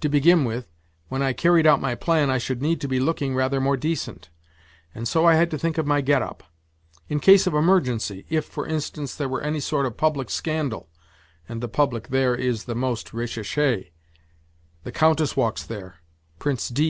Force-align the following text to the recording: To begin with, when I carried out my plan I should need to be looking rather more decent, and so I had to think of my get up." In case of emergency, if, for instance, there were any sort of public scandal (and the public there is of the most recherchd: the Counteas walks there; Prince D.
To 0.00 0.08
begin 0.08 0.46
with, 0.46 0.66
when 1.10 1.20
I 1.20 1.34
carried 1.34 1.66
out 1.66 1.78
my 1.78 1.94
plan 1.94 2.30
I 2.30 2.38
should 2.38 2.62
need 2.62 2.80
to 2.80 2.88
be 2.88 2.98
looking 2.98 3.34
rather 3.34 3.60
more 3.60 3.76
decent, 3.76 4.30
and 4.94 5.06
so 5.06 5.26
I 5.26 5.34
had 5.34 5.50
to 5.50 5.58
think 5.58 5.76
of 5.76 5.86
my 5.86 6.00
get 6.00 6.22
up." 6.22 6.42
In 7.10 7.20
case 7.20 7.46
of 7.46 7.52
emergency, 7.52 8.24
if, 8.30 8.46
for 8.46 8.66
instance, 8.66 9.14
there 9.14 9.28
were 9.28 9.42
any 9.42 9.60
sort 9.60 9.84
of 9.84 9.98
public 9.98 10.30
scandal 10.30 10.88
(and 11.50 11.60
the 11.62 11.68
public 11.68 12.08
there 12.08 12.34
is 12.34 12.60
of 12.60 12.64
the 12.66 12.76
most 12.76 13.12
recherchd: 13.12 13.90
the 14.84 14.90
Counteas 14.92 15.36
walks 15.36 15.64
there; 15.64 15.96
Prince 16.38 16.70
D. 16.70 16.86